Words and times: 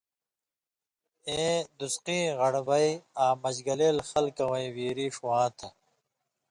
اېں 1.27 1.55
دُسقیں 1.77 2.25
غن٘ڑبَیں 2.39 2.91
آں 3.23 3.33
مژگلېل 3.43 3.97
خلکَیں 4.09 4.67
ویری 4.75 5.07
ݜُون٘واں 5.15 5.49
تھہ؛ 5.57 5.67